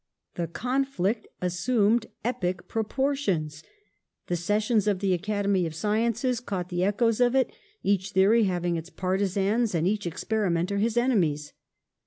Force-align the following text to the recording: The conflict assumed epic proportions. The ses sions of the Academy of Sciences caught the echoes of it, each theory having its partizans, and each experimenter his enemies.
The 0.33 0.47
conflict 0.47 1.27
assumed 1.43 2.07
epic 2.25 2.67
proportions. 2.67 3.61
The 4.25 4.35
ses 4.35 4.63
sions 4.63 4.87
of 4.87 4.97
the 4.97 5.13
Academy 5.13 5.67
of 5.67 5.75
Sciences 5.75 6.39
caught 6.39 6.69
the 6.69 6.83
echoes 6.83 7.21
of 7.21 7.35
it, 7.35 7.51
each 7.83 8.09
theory 8.09 8.45
having 8.45 8.77
its 8.77 8.89
partizans, 8.89 9.75
and 9.75 9.87
each 9.87 10.07
experimenter 10.07 10.79
his 10.79 10.97
enemies. 10.97 11.53